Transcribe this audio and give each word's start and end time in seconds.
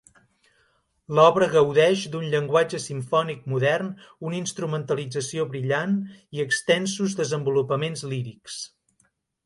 L'obra 1.19 1.49
gaudeix 1.51 2.05
d'un 2.15 2.25
llenguatge 2.31 2.79
simfònic 2.87 3.45
modern, 3.53 3.93
una 4.31 4.41
instrumentació 4.41 5.47
brillant 5.55 5.97
i 6.39 6.45
extensos 6.49 7.19
desenvolupaments 7.25 8.09
lírics. 8.15 8.63